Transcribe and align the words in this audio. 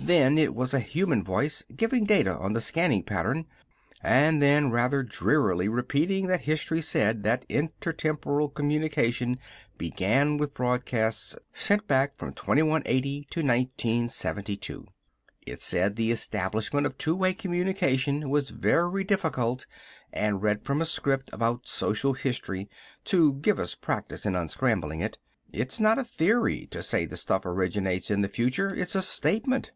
Then 0.00 0.38
it 0.38 0.54
was 0.54 0.72
a 0.72 0.80
human 0.80 1.22
voice 1.22 1.64
giving 1.76 2.04
data 2.04 2.34
on 2.34 2.54
the 2.54 2.62
scanning 2.62 3.02
pattern 3.02 3.44
and 4.02 4.40
then 4.40 4.70
rather 4.70 5.02
drearily 5.02 5.68
repeating 5.68 6.28
that 6.28 6.42
history 6.42 6.80
said 6.80 7.24
that 7.24 7.44
intertemporal 7.50 8.54
communication 8.54 9.38
began 9.76 10.38
with 10.38 10.54
broadcasts 10.54 11.36
sent 11.52 11.86
back 11.86 12.16
from 12.16 12.32
2180 12.32 13.26
to 13.28 13.40
1972. 13.40 14.86
It 15.46 15.60
said 15.60 15.96
the 15.96 16.10
establishment 16.12 16.86
of 16.86 16.96
two 16.96 17.16
way 17.16 17.34
communication 17.34 18.30
was 18.30 18.48
very 18.50 19.04
difficult 19.04 19.66
and 20.10 20.40
read 20.40 20.64
from 20.64 20.80
a 20.80 20.86
script 20.86 21.28
about 21.34 21.66
social 21.68 22.14
history, 22.14 22.70
to 23.06 23.34
give 23.34 23.58
us 23.58 23.74
practice 23.74 24.24
in 24.24 24.34
unscrambling 24.34 25.02
it. 25.02 25.18
It's 25.52 25.78
not 25.80 25.98
a 25.98 26.04
theory 26.04 26.66
to 26.70 26.82
say 26.82 27.04
the 27.04 27.16
stuff 27.16 27.44
originates 27.44 28.10
in 28.10 28.22
the 28.22 28.28
future. 28.28 28.74
It's 28.74 28.94
a 28.94 29.02
statement." 29.02 29.72